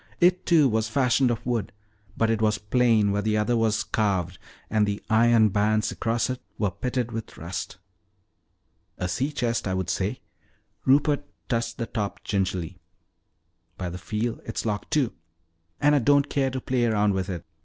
[0.19, 1.71] It, too, was fashioned of wood,
[2.17, 6.41] but it was plain where the other was carved, and the iron bands across it
[6.57, 7.77] were pitted with rust.
[8.97, 10.21] "A sea chest, I would say."
[10.85, 12.79] Rupert touched the top gingerly.
[13.77, 15.13] "By the feel, it's locked too.
[15.79, 17.45] And I don't care to play around with it.